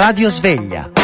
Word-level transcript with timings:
Radio 0.00 0.30
Sveglia. 0.30 0.99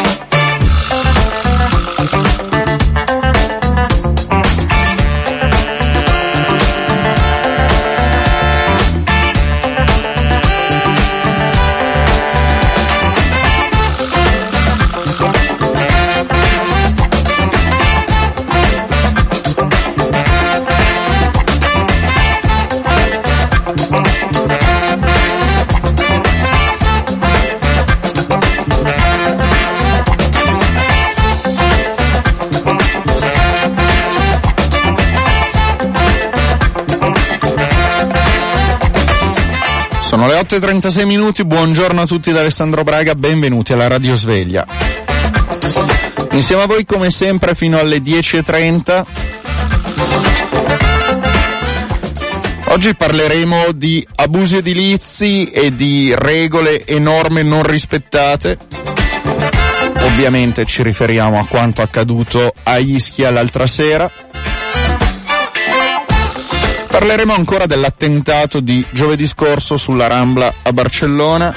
Le 40.36 40.42
8.36 40.42 41.06
minuti, 41.06 41.46
buongiorno 41.46 42.02
a 42.02 42.06
tutti 42.06 42.30
da 42.30 42.40
Alessandro 42.40 42.82
Braga, 42.82 43.14
benvenuti 43.14 43.72
alla 43.72 43.88
Radio 43.88 44.14
Sveglia. 44.16 44.66
Insieme 46.32 46.60
a 46.60 46.66
voi 46.66 46.84
come 46.84 47.10
sempre 47.10 47.54
fino 47.54 47.78
alle 47.78 48.00
10.30. 48.00 49.04
Oggi 52.66 52.94
parleremo 52.94 53.72
di 53.72 54.06
abusi 54.16 54.56
edilizi 54.56 55.46
e 55.46 55.74
di 55.74 56.12
regole 56.14 56.84
e 56.84 56.98
norme 56.98 57.42
non 57.42 57.62
rispettate. 57.62 58.58
Ovviamente 60.00 60.66
ci 60.66 60.82
riferiamo 60.82 61.38
a 61.38 61.46
quanto 61.46 61.80
accaduto 61.80 62.52
a 62.64 62.76
Ischia 62.76 63.30
l'altra 63.30 63.66
sera. 63.66 64.10
Parleremo 66.96 67.34
ancora 67.34 67.66
dell'attentato 67.66 68.60
di 68.60 68.82
giovedì 68.88 69.26
scorso 69.26 69.76
sulla 69.76 70.06
Rambla 70.06 70.50
a 70.62 70.72
Barcellona. 70.72 71.52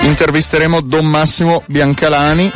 Intervisteremo 0.00 0.80
Don 0.80 1.04
Massimo 1.04 1.62
Biancalani, 1.66 2.50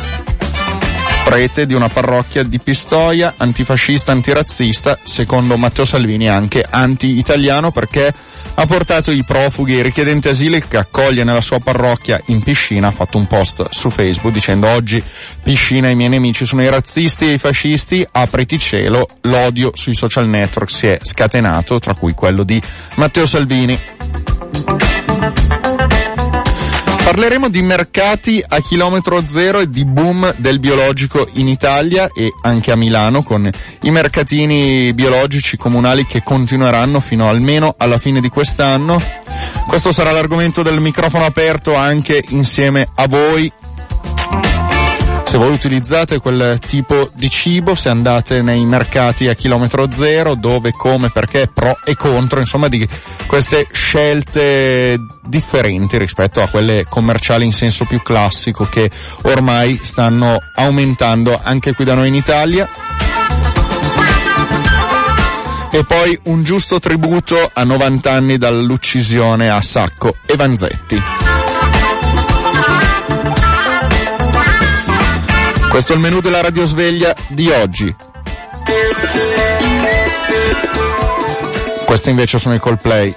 prete 1.33 1.65
di 1.65 1.73
una 1.73 1.89
parrocchia 1.89 2.43
di 2.43 2.59
Pistoia, 2.59 3.33
antifascista, 3.37 4.11
antirazzista, 4.11 4.99
secondo 5.01 5.57
Matteo 5.57 5.83
Salvini 5.83 6.29
anche 6.29 6.63
anti-italiano 6.69 7.71
perché 7.71 8.13
ha 8.53 8.65
portato 8.67 9.09
i 9.09 9.23
profughi 9.23 9.73
e 9.73 9.79
i 9.79 9.81
richiedenti 9.81 10.29
asilo 10.29 10.59
che 10.59 10.77
accoglie 10.77 11.23
nella 11.23 11.41
sua 11.41 11.57
parrocchia 11.57 12.21
in 12.27 12.43
piscina, 12.43 12.89
ha 12.89 12.91
fatto 12.91 13.17
un 13.17 13.25
post 13.25 13.67
su 13.71 13.89
Facebook 13.89 14.31
dicendo 14.31 14.69
oggi 14.69 15.03
piscina 15.41 15.89
i 15.89 15.95
miei 15.95 16.09
nemici 16.09 16.45
sono 16.45 16.61
i 16.61 16.69
razzisti 16.69 17.25
e 17.25 17.33
i 17.33 17.37
fascisti, 17.39 18.05
apriti 18.11 18.59
cielo, 18.59 19.07
l'odio 19.21 19.71
sui 19.73 19.95
social 19.95 20.27
network 20.27 20.69
si 20.69 20.85
è 20.85 20.99
scatenato, 21.01 21.79
tra 21.79 21.95
cui 21.95 22.13
quello 22.13 22.43
di 22.43 22.61
Matteo 22.93 23.25
Salvini. 23.25 23.79
Parleremo 27.03 27.49
di 27.49 27.61
mercati 27.61 28.41
a 28.47 28.61
chilometro 28.61 29.21
zero 29.21 29.59
e 29.59 29.69
di 29.69 29.83
boom 29.83 30.33
del 30.37 30.59
biologico 30.59 31.27
in 31.33 31.49
Italia 31.49 32.07
e 32.07 32.31
anche 32.43 32.71
a 32.71 32.77
Milano 32.77 33.23
con 33.23 33.49
i 33.81 33.91
mercatini 33.91 34.93
biologici 34.93 35.57
comunali 35.57 36.05
che 36.05 36.23
continueranno 36.23 37.01
fino 37.01 37.27
almeno 37.27 37.75
alla 37.77 37.97
fine 37.97 38.21
di 38.21 38.29
quest'anno. 38.29 39.01
Questo 39.67 39.91
sarà 39.91 40.11
l'argomento 40.11 40.63
del 40.63 40.79
microfono 40.79 41.25
aperto 41.25 41.75
anche 41.75 42.23
insieme 42.29 42.87
a 42.95 43.05
voi 43.07 43.51
se 45.33 45.39
voi 45.39 45.51
utilizzate 45.51 46.19
quel 46.19 46.59
tipo 46.59 47.09
di 47.15 47.27
cibo, 47.27 47.73
se 47.73 47.89
andate 47.89 48.43
nei 48.43 48.63
mercati 48.65 49.27
a 49.29 49.33
chilometro 49.33 49.91
zero, 49.91 50.35
dove, 50.35 50.69
come, 50.69 51.09
perché, 51.09 51.49
pro 51.51 51.79
e 51.83 51.95
contro, 51.95 52.39
insomma 52.39 52.67
di 52.67 52.87
queste 53.25 53.65
scelte 53.71 54.95
differenti 55.25 55.97
rispetto 55.97 56.39
a 56.39 56.47
quelle 56.47 56.85
commerciali 56.87 57.45
in 57.45 57.51
senso 57.51 57.85
più 57.85 58.03
classico 58.03 58.65
che 58.65 58.91
ormai 59.23 59.79
stanno 59.81 60.37
aumentando 60.53 61.35
anche 61.41 61.73
qui 61.73 61.83
da 61.83 61.95
noi 61.95 62.09
in 62.09 62.15
Italia. 62.15 62.69
E 65.71 65.83
poi 65.83 66.19
un 66.25 66.43
giusto 66.43 66.79
tributo 66.79 67.49
a 67.51 67.63
90 67.63 68.11
anni 68.11 68.37
dall'uccisione 68.37 69.49
a 69.49 69.59
Sacco 69.61 70.15
e 70.27 70.35
Vanzetti. 70.35 71.22
Questo 75.73 75.93
è 75.93 75.95
il 75.95 76.01
menù 76.01 76.21
della 76.21 76.39
radiosveglia 76.39 77.15
di 77.29 77.49
oggi. 77.49 77.95
Questo 81.83 82.09
invece 82.11 82.37
sono 82.37 82.53
i 82.53 82.59
Coldplay. 82.59 83.15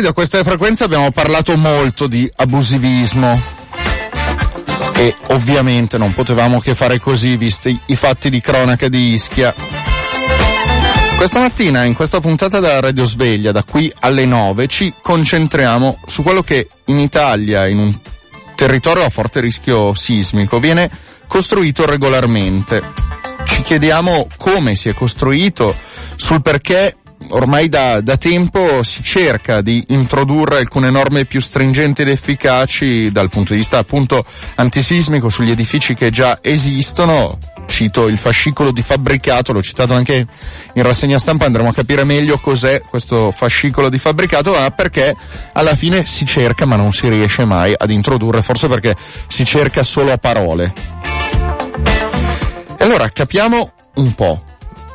Ieri 0.00 0.12
da 0.14 0.14
queste 0.14 0.42
frequenze 0.42 0.84
abbiamo 0.84 1.10
parlato 1.10 1.54
molto 1.58 2.06
di 2.06 2.30
abusivismo 2.36 3.38
e 4.94 5.14
ovviamente 5.28 5.98
non 5.98 6.14
potevamo 6.14 6.58
che 6.58 6.74
fare 6.74 6.98
così 6.98 7.36
visti 7.36 7.78
i 7.84 7.96
fatti 7.96 8.30
di 8.30 8.40
cronaca 8.40 8.88
di 8.88 9.12
Ischia. 9.12 9.54
Questa 11.18 11.40
mattina 11.40 11.84
in 11.84 11.92
questa 11.92 12.18
puntata 12.18 12.60
della 12.60 12.80
Radio 12.80 13.04
Sveglia, 13.04 13.52
da 13.52 13.62
qui 13.62 13.92
alle 14.00 14.24
9, 14.24 14.68
ci 14.68 14.94
concentriamo 15.02 16.00
su 16.06 16.22
quello 16.22 16.40
che 16.42 16.68
in 16.86 16.98
Italia, 16.98 17.68
in 17.68 17.78
un 17.78 18.00
territorio 18.54 19.04
a 19.04 19.10
forte 19.10 19.40
rischio 19.40 19.92
sismico, 19.92 20.60
viene 20.60 20.90
costruito 21.26 21.84
regolarmente. 21.84 22.80
Ci 23.44 23.60
chiediamo 23.60 24.28
come 24.38 24.76
si 24.76 24.88
è 24.88 24.94
costruito, 24.94 25.74
sul 26.16 26.40
perché 26.40 26.94
ormai 27.28 27.68
da, 27.68 28.00
da, 28.00 28.16
tempo 28.16 28.82
si 28.82 29.02
cerca 29.02 29.60
di 29.60 29.84
introdurre 29.88 30.58
alcune 30.58 30.90
norme 30.90 31.26
più 31.26 31.40
stringenti 31.40 32.02
ed 32.02 32.08
efficaci 32.08 33.12
dal 33.12 33.28
punto 33.28 33.52
di 33.52 33.58
vista 33.58 33.78
appunto 33.78 34.24
antisismico 34.56 35.28
sugli 35.28 35.50
edifici 35.50 35.94
che 35.94 36.10
già 36.10 36.38
esistono. 36.40 37.38
Cito 37.66 38.06
il 38.08 38.18
fascicolo 38.18 38.72
di 38.72 38.82
fabbricato, 38.82 39.52
l'ho 39.52 39.62
citato 39.62 39.94
anche 39.94 40.26
in 40.72 40.82
rassegna 40.82 41.18
stampa, 41.18 41.44
andremo 41.44 41.68
a 41.68 41.72
capire 41.72 42.02
meglio 42.02 42.38
cos'è 42.38 42.80
questo 42.80 43.30
fascicolo 43.30 43.88
di 43.88 43.98
fabbricato, 43.98 44.52
ma 44.52 44.70
perché 44.70 45.14
alla 45.52 45.74
fine 45.74 46.04
si 46.04 46.26
cerca 46.26 46.66
ma 46.66 46.74
non 46.74 46.92
si 46.92 47.08
riesce 47.08 47.44
mai 47.44 47.72
ad 47.76 47.90
introdurre, 47.90 48.42
forse 48.42 48.66
perché 48.66 48.96
si 49.28 49.44
cerca 49.44 49.84
solo 49.84 50.10
a 50.10 50.18
parole. 50.18 50.72
E 52.76 52.84
allora 52.84 53.08
capiamo 53.10 53.72
un 53.94 54.14
po' 54.14 54.49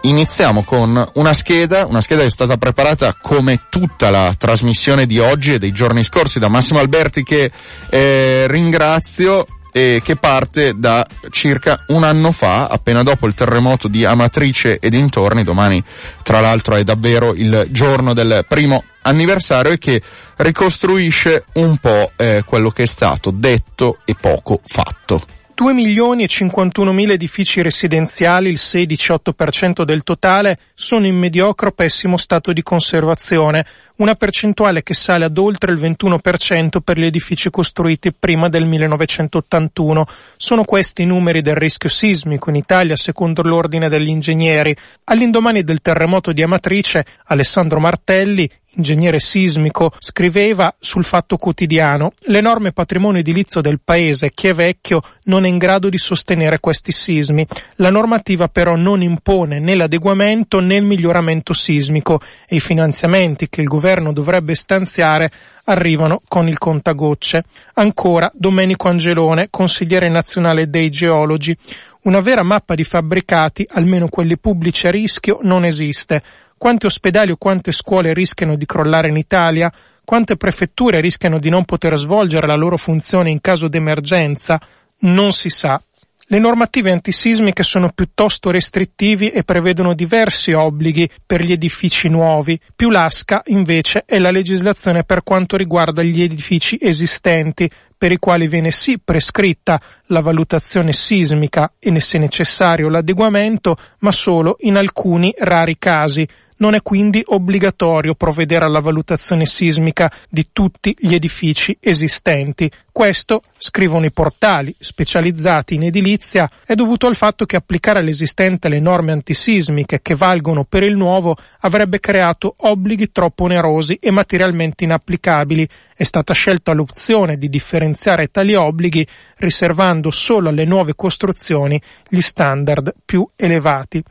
iniziamo 0.07 0.63
con 0.63 1.11
una 1.13 1.33
scheda, 1.33 1.85
una 1.85 2.01
scheda 2.01 2.21
che 2.21 2.27
è 2.27 2.31
stata 2.31 2.57
preparata 2.57 3.15
come 3.19 3.63
tutta 3.69 4.09
la 4.09 4.33
trasmissione 4.37 5.05
di 5.05 5.19
oggi 5.19 5.53
e 5.53 5.59
dei 5.59 5.71
giorni 5.71 6.03
scorsi 6.03 6.39
da 6.39 6.47
Massimo 6.47 6.79
Alberti 6.79 7.23
che 7.23 7.51
eh, 7.89 8.45
ringrazio 8.47 9.45
e 9.71 9.99
che 10.01 10.15
parte 10.15 10.73
da 10.77 11.05
circa 11.31 11.83
un 11.87 12.05
anno 12.05 12.31
fa, 12.31 12.67
appena 12.67 13.03
dopo 13.03 13.27
il 13.27 13.33
terremoto 13.33 13.89
di 13.89 14.05
Amatrice 14.05 14.79
e 14.79 14.89
dintorni, 14.89 15.43
domani 15.43 15.83
tra 16.23 16.39
l'altro 16.39 16.75
è 16.75 16.83
davvero 16.83 17.33
il 17.33 17.67
giorno 17.71 18.13
del 18.13 18.45
primo 18.47 18.85
anniversario 19.01 19.73
e 19.73 19.77
che 19.77 20.01
ricostruisce 20.37 21.43
un 21.55 21.75
po' 21.77 22.11
eh, 22.15 22.43
quello 22.45 22.69
che 22.69 22.83
è 22.83 22.87
stato 22.87 23.31
detto 23.31 23.99
e 24.05 24.15
poco 24.19 24.61
fatto. 24.65 25.34
2 25.55 25.73
milioni 25.73 26.23
e 26.23 26.27
51 26.27 26.91
mila 26.91 27.13
edifici 27.13 27.61
residenziali, 27.61 28.49
il 28.49 28.57
6-18% 28.57 29.85
del 29.85 30.03
totale, 30.03 30.59
sono 30.73 31.07
in 31.07 31.15
mediocre 31.15 31.69
o 31.69 31.71
pessimo 31.71 32.17
stato 32.17 32.51
di 32.51 32.61
conservazione, 32.61 33.65
una 33.97 34.15
percentuale 34.15 34.83
che 34.83 34.93
sale 34.93 35.25
ad 35.25 35.37
oltre 35.37 35.71
il 35.71 35.79
21% 35.79 36.79
per 36.83 36.97
gli 36.97 37.05
edifici 37.05 37.49
costruiti 37.49 38.11
prima 38.11 38.49
del 38.49 38.65
1981. 38.65 40.05
Sono 40.35 40.63
questi 40.63 41.03
i 41.03 41.05
numeri 41.05 41.41
del 41.41 41.55
rischio 41.55 41.89
sismico 41.89 42.49
in 42.49 42.55
Italia 42.55 42.95
secondo 42.95 43.41
l'ordine 43.41 43.87
degli 43.87 44.09
ingegneri. 44.09 44.75
All'indomani 45.05 45.63
del 45.63 45.81
terremoto 45.81 46.33
di 46.33 46.41
Amatrice, 46.41 47.05
Alessandro 47.25 47.79
Martelli, 47.79 48.49
ingegnere 48.75 49.19
sismico, 49.19 49.93
scriveva 49.99 50.75
sul 50.77 51.05
Fatto 51.05 51.37
Quotidiano 51.37 52.11
l'enorme 52.23 52.73
patrimonio 52.73 53.21
edilizio 53.21 53.61
del 53.61 53.79
paese, 53.81 54.31
che 54.33 54.49
è 54.49 54.53
vecchio, 54.53 55.01
non 55.25 55.45
è 55.45 55.47
in 55.47 55.57
grado 55.57 55.87
di 55.87 55.97
sostenere 55.97 56.59
questi 56.59 56.91
sismi. 56.91 57.47
La 57.75 57.89
normativa 57.89 58.49
però 58.49 58.75
non 58.75 59.01
impone 59.01 59.59
né 59.59 59.75
l'adeguamento 59.75 60.59
né 60.59 60.75
il 60.75 60.83
miglioramento 60.83 61.53
sismico 61.53 62.19
e 62.45 62.55
i 62.57 62.59
finanziamenti 62.59 63.47
che 63.47 63.61
il 63.61 63.67
governo 63.67 63.84
dovrebbe 64.11 64.55
stanziare 64.55 65.31
arrivano 65.65 66.21
con 66.27 66.47
il 66.47 66.57
contagocce. 66.57 67.43
Ancora 67.75 68.31
Domenico 68.33 68.87
Angelone, 68.87 69.47
consigliere 69.49 70.09
nazionale 70.09 70.69
dei 70.69 70.89
geologi. 70.89 71.55
Una 72.03 72.19
vera 72.19 72.43
mappa 72.43 72.75
di 72.75 72.83
fabbricati, 72.83 73.67
almeno 73.71 74.07
quelli 74.07 74.37
pubblici 74.37 74.87
a 74.87 74.91
rischio, 74.91 75.39
non 75.41 75.65
esiste. 75.65 76.21
Quanti 76.57 76.85
ospedali 76.85 77.31
o 77.31 77.37
quante 77.37 77.71
scuole 77.71 78.13
rischiano 78.13 78.55
di 78.55 78.65
crollare 78.65 79.09
in 79.09 79.17
Italia? 79.17 79.71
Quante 80.03 80.37
prefetture 80.37 81.01
rischiano 81.01 81.39
di 81.39 81.49
non 81.49 81.65
poter 81.65 81.97
svolgere 81.97 82.47
la 82.47 82.55
loro 82.55 82.77
funzione 82.77 83.31
in 83.31 83.41
caso 83.41 83.67
d'emergenza? 83.67 84.59
Non 84.99 85.31
si 85.31 85.49
sa. 85.49 85.81
Le 86.27 86.39
normative 86.39 86.89
antisismiche 86.89 87.61
sono 87.61 87.91
piuttosto 87.93 88.49
restrittivi 88.49 89.29
e 89.29 89.43
prevedono 89.43 89.93
diversi 89.93 90.53
obblighi 90.53 91.07
per 91.23 91.43
gli 91.43 91.51
edifici 91.51 92.09
nuovi. 92.09 92.59
Più 92.75 92.89
lasca, 92.89 93.43
invece, 93.45 94.01
è 94.07 94.17
la 94.17 94.31
legislazione 94.31 95.03
per 95.03 95.21
quanto 95.21 95.55
riguarda 95.55 96.01
gli 96.01 96.23
edifici 96.23 96.79
esistenti, 96.81 97.69
per 97.95 98.11
i 98.11 98.17
quali 98.17 98.47
viene 98.47 98.71
sì 98.71 98.97
prescritta 98.97 99.79
la 100.07 100.21
valutazione 100.21 100.93
sismica 100.93 101.73
e 101.77 101.99
se 101.99 102.17
necessario 102.17 102.89
l'adeguamento, 102.89 103.77
ma 103.99 104.11
solo 104.11 104.55
in 104.61 104.77
alcuni 104.77 105.31
rari 105.37 105.77
casi, 105.77 106.27
non 106.57 106.73
è 106.73 106.81
quindi 106.81 107.21
obbligatorio 107.25 108.15
provvedere 108.15 108.65
alla 108.65 108.79
valutazione 108.79 109.45
sismica 109.45 110.11
di 110.29 110.47
tutti 110.51 110.95
gli 110.97 111.13
edifici 111.13 111.77
esistenti. 111.79 112.71
Questo, 112.91 113.41
scrivono 113.57 114.05
i 114.05 114.11
portali 114.11 114.73
specializzati 114.77 115.75
in 115.75 115.83
edilizia, 115.83 116.49
è 116.65 116.75
dovuto 116.75 117.07
al 117.07 117.15
fatto 117.15 117.45
che 117.45 117.57
applicare 117.57 117.99
all'esistente 117.99 118.69
le 118.69 118.79
norme 118.79 119.11
antisismiche 119.11 119.99
che 120.01 120.15
valgono 120.15 120.63
per 120.63 120.83
il 120.83 120.95
nuovo 120.95 121.35
avrebbe 121.61 121.99
creato 121.99 122.53
obblighi 122.57 123.11
troppo 123.11 123.43
onerosi 123.43 123.97
e 123.99 124.11
materialmente 124.11 124.85
inapplicabili. 124.85 125.67
È 125.93 126.03
stata 126.03 126.33
scelta 126.33 126.73
l'opzione 126.73 127.35
di 127.35 127.49
differenziare 127.49 128.27
tali 128.27 128.55
obblighi 128.55 129.05
riservando 129.37 130.09
solo 130.09 130.49
alle 130.49 130.65
nuove 130.65 130.93
costruzioni 130.95 131.81
gli 132.07 132.21
standard 132.21 132.93
più 133.03 133.27
elevati. 133.35 134.01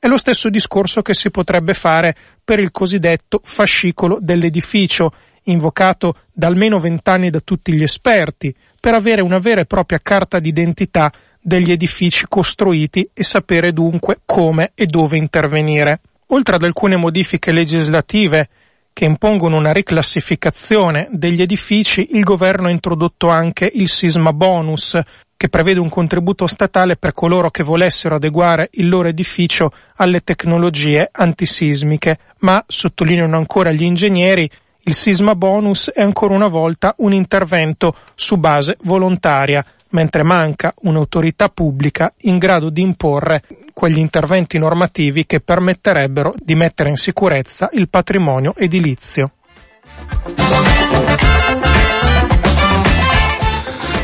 È 0.00 0.06
lo 0.06 0.16
stesso 0.16 0.48
discorso 0.48 1.02
che 1.02 1.12
si 1.12 1.28
potrebbe 1.28 1.74
fare 1.74 2.14
per 2.44 2.60
il 2.60 2.70
cosiddetto 2.70 3.40
fascicolo 3.42 4.18
dell'edificio, 4.20 5.10
invocato 5.44 6.14
da 6.32 6.46
almeno 6.46 6.78
vent'anni 6.78 7.30
da 7.30 7.40
tutti 7.40 7.72
gli 7.72 7.82
esperti, 7.82 8.54
per 8.78 8.94
avere 8.94 9.22
una 9.22 9.40
vera 9.40 9.60
e 9.60 9.66
propria 9.66 9.98
carta 10.00 10.38
d'identità 10.38 11.12
degli 11.40 11.72
edifici 11.72 12.26
costruiti 12.28 13.10
e 13.12 13.24
sapere 13.24 13.72
dunque 13.72 14.20
come 14.24 14.70
e 14.76 14.86
dove 14.86 15.16
intervenire. 15.16 16.00
Oltre 16.28 16.54
ad 16.54 16.62
alcune 16.62 16.96
modifiche 16.96 17.50
legislative 17.50 18.48
che 18.92 19.04
impongono 19.04 19.56
una 19.56 19.72
riclassificazione 19.72 21.08
degli 21.10 21.42
edifici, 21.42 22.10
il 22.12 22.22
governo 22.22 22.68
ha 22.68 22.70
introdotto 22.70 23.30
anche 23.30 23.68
il 23.72 23.88
sisma 23.88 24.32
bonus, 24.32 24.96
che 25.38 25.48
prevede 25.48 25.78
un 25.78 25.88
contributo 25.88 26.48
statale 26.48 26.96
per 26.96 27.12
coloro 27.12 27.48
che 27.48 27.62
volessero 27.62 28.16
adeguare 28.16 28.70
il 28.72 28.88
loro 28.88 29.06
edificio 29.06 29.70
alle 29.94 30.22
tecnologie 30.22 31.08
antisismiche, 31.10 32.18
ma, 32.40 32.62
sottolineano 32.66 33.36
ancora 33.36 33.70
gli 33.70 33.84
ingegneri, 33.84 34.50
il 34.82 34.94
sisma 34.94 35.36
bonus 35.36 35.90
è 35.90 36.02
ancora 36.02 36.34
una 36.34 36.48
volta 36.48 36.92
un 36.98 37.12
intervento 37.12 37.94
su 38.16 38.36
base 38.36 38.78
volontaria, 38.82 39.64
mentre 39.90 40.24
manca 40.24 40.74
un'autorità 40.82 41.48
pubblica 41.50 42.12
in 42.22 42.38
grado 42.38 42.68
di 42.68 42.82
imporre 42.82 43.42
quegli 43.72 43.98
interventi 43.98 44.58
normativi 44.58 45.24
che 45.24 45.38
permetterebbero 45.38 46.34
di 46.36 46.56
mettere 46.56 46.88
in 46.88 46.96
sicurezza 46.96 47.68
il 47.74 47.88
patrimonio 47.88 48.56
edilizio. 48.56 49.30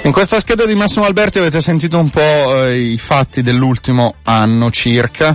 In 0.04 0.12
questa 0.12 0.38
scheda 0.38 0.66
di 0.66 0.75
Massimo 0.75 1.06
Alberti 1.06 1.38
avete 1.38 1.62
sentito 1.62 1.99
un 1.99 2.11
po' 2.11 2.66
eh, 2.66 2.78
i 2.78 2.99
fatti 2.99 3.40
dell'ultimo 3.40 4.16
anno 4.25 4.70
circa. 4.70 5.34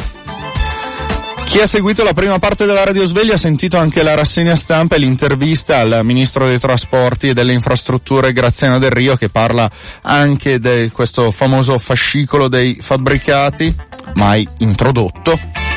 Chi 1.44 1.60
ha 1.60 1.66
seguito 1.66 2.04
la 2.04 2.14
prima 2.14 2.38
parte 2.38 2.68
della 2.68 2.84
Radio 2.84 3.04
Sveglia 3.06 3.34
ha 3.34 3.38
sentito 3.38 3.78
anche 3.78 4.04
la 4.04 4.14
rassegna 4.14 4.56
stampa 4.56 4.96
e 4.96 5.00
l'intervista 5.00 5.80
al 5.80 6.02
Ministro 6.04 6.46
dei 6.46 6.60
Trasporti 6.60 7.30
e 7.30 7.34
delle 7.34 7.54
Infrastrutture 7.54 8.32
Graziano 8.32 8.78
Del 8.78 8.92
Rio 8.92 9.16
che 9.16 9.30
parla 9.30 9.68
anche 10.04 10.60
di 10.60 10.92
questo 10.94 11.32
famoso 11.32 11.80
fascicolo 11.80 12.48
dei 12.48 12.78
fabbricati 12.80 13.76
mai 14.14 14.48
introdotto. 14.60 15.69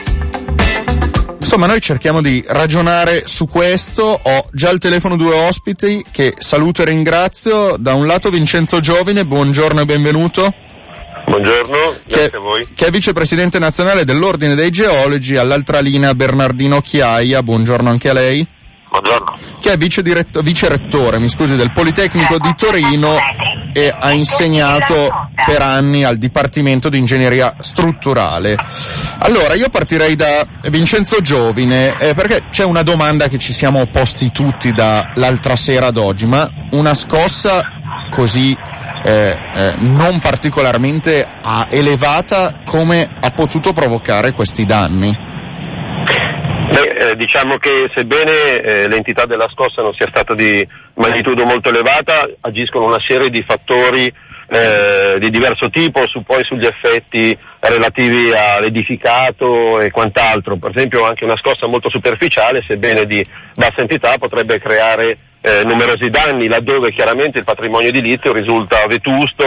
Insomma, 1.43 1.67
noi 1.67 1.81
cerchiamo 1.81 2.23
di 2.23 2.43
ragionare 2.47 3.23
su 3.27 3.47
questo. 3.47 4.21
Ho 4.23 4.47
già 4.53 4.69
al 4.69 4.79
telefono 4.79 5.17
due 5.17 5.35
ospiti 5.35 6.03
che 6.09 6.35
saluto 6.39 6.83
e 6.83 6.85
ringrazio. 6.85 7.77
Da 7.79 7.95
un 7.95 8.07
lato 8.07 8.31
Vincenzo 8.31 8.79
Giovine, 8.79 9.27
buongiorno 9.27 9.81
e 9.81 9.85
benvenuto. 9.85 10.55
Buongiorno, 11.27 11.95
grazie 12.07 12.31
che, 12.31 12.37
a 12.37 12.41
voi. 12.41 12.69
Che 12.73 12.87
è 12.87 12.91
vicepresidente 12.91 13.59
nazionale 13.59 14.05
dell'Ordine 14.05 14.55
dei 14.55 14.71
Geologi, 14.71 15.37
all'altra 15.37 15.81
linea 15.81 16.15
Bernardino 16.15 16.81
Chiaia, 16.81 17.43
buongiorno 17.43 17.91
anche 17.91 18.09
a 18.09 18.13
lei. 18.13 18.47
Buongiorno. 18.93 19.39
Che 19.59 19.73
è 19.73 19.77
vice, 19.79 20.03
diretto, 20.03 20.43
vice 20.43 20.69
rettore, 20.69 21.19
mi 21.19 21.31
scusi, 21.31 21.57
del 21.57 21.73
Politecnico 21.73 22.37
di 22.37 22.55
Torino 22.55 23.17
e 23.73 23.89
ha 23.89 24.13
insegnato 24.13 25.09
per 25.47 25.63
anni 25.63 26.05
al 26.05 26.19
Dipartimento 26.19 26.91
di 26.91 26.99
Ingegneria 26.99 27.55
Strutturale. 27.61 28.55
Allora, 29.21 29.55
io 29.55 29.71
partirei 29.71 30.15
da 30.15 30.47
Vincenzo 30.69 31.23
Giovine, 31.23 31.97
eh, 31.99 32.13
perché 32.13 32.49
c'è 32.51 32.65
una 32.65 32.83
domanda 32.83 33.29
che 33.29 33.39
ci 33.39 33.55
siamo 33.55 33.87
posti 33.87 34.31
tutti 34.31 34.73
dall'altra 34.73 35.57
sera 35.57 35.87
ad 35.87 35.97
oggi, 35.97 36.27
ma 36.27 36.47
una 36.73 36.93
scossa 36.93 37.63
così 38.11 38.55
eh, 39.05 39.11
eh, 39.11 39.75
non 39.79 40.19
particolarmente 40.21 41.27
elevata 41.71 42.61
come 42.63 43.09
ha 43.21 43.31
potuto 43.31 43.73
provocare 43.73 44.33
questi 44.33 44.67
danni? 44.67 45.32
Beh, 46.73 47.11
eh, 47.11 47.17
diciamo 47.17 47.59
che 47.59 47.91
sebbene 47.95 48.57
eh, 48.62 48.88
l'entità 48.88 49.26
della 49.26 49.47
scossa 49.52 49.83
non 49.83 49.93
sia 49.93 50.09
stata 50.09 50.33
di 50.33 50.67
magnitudo 50.95 51.45
molto 51.45 51.69
elevata, 51.69 52.26
agiscono 52.41 52.87
una 52.87 53.00
serie 53.05 53.29
di 53.29 53.45
fattori 53.47 54.11
eh, 54.49 55.19
di 55.19 55.29
diverso 55.29 55.69
tipo, 55.69 56.09
su, 56.09 56.23
poi 56.23 56.43
sugli 56.45 56.64
effetti 56.64 57.37
relativi 57.61 58.33
all'edificato 58.33 59.81
e 59.81 59.91
quant'altro. 59.91 60.57
Per 60.57 60.71
esempio 60.75 61.05
anche 61.05 61.25
una 61.25 61.37
scossa 61.37 61.67
molto 61.67 61.91
superficiale, 61.91 62.64
sebbene 62.67 63.05
di 63.05 63.23
bassa 63.55 63.83
entità, 63.83 64.17
potrebbe 64.17 64.59
creare 64.59 65.19
eh, 65.43 65.64
numerosi 65.64 66.09
danni, 66.09 66.49
laddove 66.49 66.91
chiaramente 66.91 67.38
il 67.38 67.45
patrimonio 67.45 67.88
edilizio 67.88 68.33
risulta 68.33 68.87
vetusto 68.87 69.45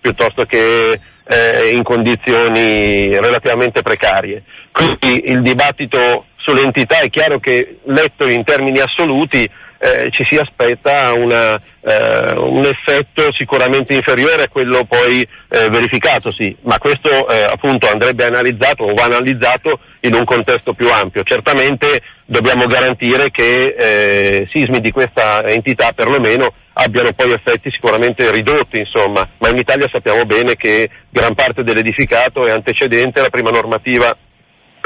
piuttosto 0.00 0.44
che 0.44 0.98
eh, 1.24 1.70
in 1.72 1.84
condizioni 1.84 3.08
relativamente 3.16 3.82
precarie. 3.82 4.42
Quindi 4.72 5.30
il 5.30 5.40
dibattito 5.40 6.26
sull'entità 6.44 6.98
è 6.98 7.08
chiaro 7.08 7.38
che 7.40 7.78
letto 7.84 8.28
in 8.28 8.44
termini 8.44 8.78
assoluti 8.78 9.48
eh, 9.78 10.10
ci 10.10 10.24
si 10.24 10.36
aspetta 10.36 11.12
una, 11.14 11.56
eh, 11.56 12.34
un 12.36 12.64
effetto 12.64 13.32
sicuramente 13.34 13.94
inferiore 13.94 14.44
a 14.44 14.48
quello 14.48 14.84
poi 14.84 15.20
eh, 15.20 15.68
verificatosi, 15.68 16.56
ma 16.62 16.78
questo 16.78 17.28
eh, 17.28 17.42
appunto 17.42 17.88
andrebbe 17.88 18.24
analizzato 18.24 18.84
o 18.84 18.94
va 18.94 19.04
analizzato 19.04 19.80
in 20.00 20.14
un 20.14 20.24
contesto 20.24 20.72
più 20.74 20.90
ampio. 20.90 21.22
Certamente 21.22 22.00
dobbiamo 22.24 22.64
garantire 22.64 23.30
che 23.30 23.74
eh, 23.76 24.48
sismi 24.50 24.80
di 24.80 24.90
questa 24.90 25.44
entità 25.44 25.92
perlomeno 25.92 26.52
abbiano 26.74 27.12
poi 27.12 27.32
effetti 27.32 27.70
sicuramente 27.70 28.30
ridotti, 28.30 28.78
insomma, 28.78 29.28
ma 29.38 29.48
in 29.48 29.58
Italia 29.58 29.88
sappiamo 29.90 30.24
bene 30.24 30.56
che 30.56 30.88
gran 31.10 31.34
parte 31.34 31.62
dell'edificato 31.62 32.46
è 32.46 32.50
antecedente 32.50 33.20
alla 33.20 33.30
prima 33.30 33.50
normativa 33.50 34.16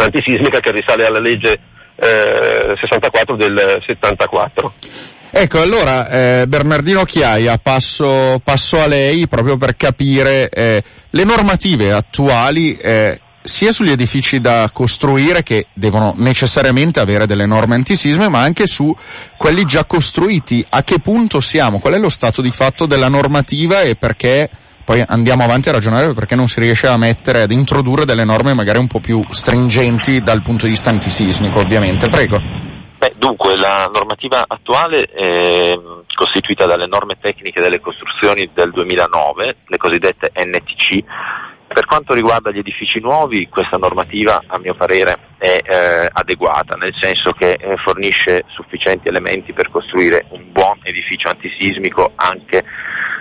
antisismica 0.04 0.60
che 0.60 0.72
risale 0.72 1.04
alla 1.04 1.20
legge 1.20 1.58
eh, 1.96 2.76
64 2.80 3.36
del 3.36 3.82
74. 3.86 4.72
Ecco, 5.30 5.60
allora 5.60 6.08
eh, 6.08 6.46
Bernardino 6.46 7.04
Chiaia, 7.04 7.58
passo, 7.58 8.40
passo, 8.42 8.76
a 8.78 8.86
lei 8.86 9.26
proprio 9.26 9.56
per 9.56 9.76
capire 9.76 10.48
eh, 10.48 10.82
le 11.10 11.24
normative 11.24 11.92
attuali 11.92 12.76
eh, 12.76 13.20
sia 13.42 13.72
sugli 13.72 13.90
edifici 13.90 14.38
da 14.38 14.70
costruire 14.72 15.42
che 15.42 15.66
devono 15.74 16.14
necessariamente 16.16 17.00
avere 17.00 17.26
delle 17.26 17.46
norme 17.46 17.74
antisisme, 17.74 18.28
ma 18.28 18.40
anche 18.40 18.66
su 18.66 18.94
quelli 19.36 19.64
già 19.64 19.84
costruiti. 19.84 20.64
A 20.70 20.82
che 20.82 21.00
punto 21.00 21.40
siamo? 21.40 21.78
Qual 21.78 21.94
è 21.94 21.98
lo 21.98 22.10
stato 22.10 22.40
di 22.40 22.50
fatto 22.50 22.86
della 22.86 23.08
normativa 23.08 23.82
e 23.82 23.96
perché 23.96 24.48
poi 24.88 25.04
andiamo 25.06 25.44
avanti 25.44 25.68
a 25.68 25.72
ragionare 25.72 26.14
perché 26.14 26.34
non 26.34 26.46
si 26.46 26.60
riesce 26.60 26.86
a 26.86 26.96
mettere, 26.96 27.42
ad 27.42 27.50
introdurre 27.50 28.06
delle 28.06 28.24
norme 28.24 28.54
magari 28.54 28.78
un 28.78 28.86
po' 28.86 29.00
più 29.00 29.22
stringenti 29.28 30.22
dal 30.22 30.40
punto 30.40 30.64
di 30.64 30.70
vista 30.70 30.88
antisismico, 30.88 31.58
ovviamente. 31.58 32.08
Prego. 32.08 32.38
Beh, 32.96 33.12
dunque, 33.18 33.54
la 33.54 33.90
normativa 33.92 34.44
attuale 34.46 35.02
è 35.02 35.74
costituita 36.14 36.64
dalle 36.64 36.86
norme 36.86 37.18
tecniche 37.20 37.60
delle 37.60 37.80
costruzioni 37.80 38.48
del 38.54 38.70
2009, 38.70 39.56
le 39.66 39.76
cosiddette 39.76 40.32
NTC. 40.34 41.04
Per 41.68 41.84
quanto 41.84 42.14
riguarda 42.14 42.50
gli 42.50 42.58
edifici 42.58 42.98
nuovi, 42.98 43.46
questa 43.48 43.76
normativa, 43.76 44.42
a 44.46 44.58
mio 44.58 44.74
parere, 44.74 45.16
è 45.36 45.56
eh, 45.62 46.08
adeguata, 46.10 46.76
nel 46.76 46.94
senso 46.98 47.32
che 47.32 47.50
eh, 47.50 47.76
fornisce 47.84 48.44
sufficienti 48.48 49.08
elementi 49.08 49.52
per 49.52 49.70
costruire 49.70 50.24
un 50.30 50.50
buon 50.50 50.78
edificio 50.82 51.28
antisismico 51.28 52.12
anche 52.16 52.64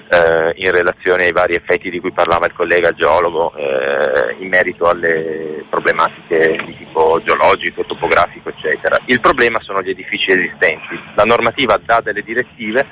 eh, 0.09 0.53
in 0.55 0.71
relazione 0.71 1.25
ai 1.25 1.33
vari 1.33 1.55
effetti 1.55 1.89
di 1.89 1.99
cui 1.99 2.13
parlava 2.13 2.47
il 2.47 2.53
collega 2.53 2.91
geologo 2.91 3.53
eh, 3.55 4.37
in 4.39 4.47
merito 4.47 4.85
alle 4.85 5.56
problematiche 5.69 6.63
di 6.65 6.77
tipo 6.77 7.21
geologico, 7.23 7.83
topografico, 7.85 8.49
eccetera. 8.49 8.99
Il 9.05 9.19
problema 9.19 9.59
sono 9.61 9.81
gli 9.81 9.89
edifici 9.89 10.31
esistenti. 10.31 10.99
La 11.15 11.23
normativa 11.23 11.79
dà 11.83 12.01
delle 12.01 12.21
direttive, 12.21 12.85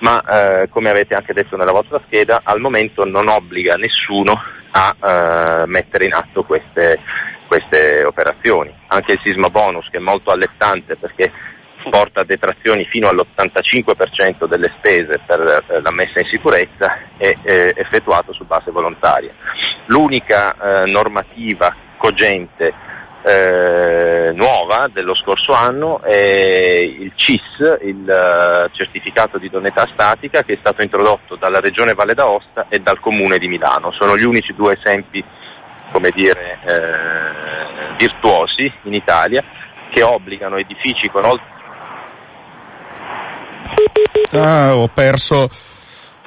ma 0.00 0.20
eh, 0.20 0.68
come 0.68 0.90
avete 0.90 1.14
anche 1.14 1.32
detto 1.32 1.56
nella 1.56 1.72
vostra 1.72 2.00
scheda, 2.06 2.42
al 2.44 2.60
momento 2.60 3.04
non 3.04 3.28
obbliga 3.28 3.74
nessuno 3.74 4.40
a 4.70 4.94
eh, 5.00 5.66
mettere 5.66 6.04
in 6.04 6.14
atto 6.14 6.42
queste, 6.44 6.98
queste 7.46 8.04
operazioni. 8.04 8.74
Anche 8.88 9.12
il 9.12 9.20
sisma 9.22 9.48
bonus, 9.48 9.88
che 9.90 9.98
è 9.98 10.00
molto 10.00 10.30
allettante 10.30 10.96
perché 10.96 11.32
porta 11.90 12.22
detrazioni 12.22 12.84
fino 12.86 13.08
all'85% 13.08 14.46
delle 14.46 14.70
spese 14.76 15.20
per 15.24 15.40
eh, 15.40 15.80
la 15.80 15.90
messa 15.90 16.20
in 16.20 16.26
sicurezza 16.26 16.98
è 17.16 17.32
effettuato 17.74 18.32
su 18.32 18.44
base 18.44 18.70
volontaria. 18.70 19.32
L'unica 19.86 20.54
eh, 20.54 20.90
normativa 20.90 21.74
cogente 21.98 22.72
eh, 23.22 24.32
nuova 24.32 24.88
dello 24.90 25.14
scorso 25.14 25.52
anno 25.52 26.00
è 26.00 26.78
il 26.78 27.12
CIS, 27.14 27.78
il 27.82 28.04
uh, 28.06 28.70
certificato 28.74 29.38
di 29.38 29.46
idoneità 29.46 29.86
statica 29.92 30.42
che 30.42 30.54
è 30.54 30.56
stato 30.60 30.82
introdotto 30.82 31.36
dalla 31.36 31.60
Regione 31.60 31.94
Valle 31.94 32.14
d'Aosta 32.14 32.66
e 32.68 32.78
dal 32.78 33.00
Comune 33.00 33.36
di 33.38 33.48
Milano. 33.48 33.92
Sono 33.92 34.16
gli 34.16 34.24
unici 34.24 34.54
due 34.54 34.78
esempi, 34.80 35.22
come 35.92 36.10
dire, 36.14 36.58
eh, 36.64 37.94
virtuosi 37.98 38.72
in 38.84 38.94
Italia 38.94 39.42
che 39.90 40.02
obbligano 40.02 40.56
edifici 40.56 41.08
con 41.08 41.24
oltre 41.24 41.56
Ah, 44.32 44.76
ho 44.76 44.88
perso. 44.88 45.48